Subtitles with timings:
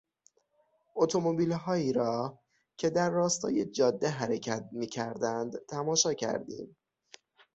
[0.95, 2.39] اتومبیلهایی را
[2.77, 6.77] که در راستای جاده حرکت میکردند تماشا کردیم.